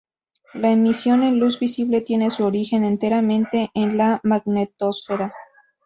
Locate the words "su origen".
2.31-2.83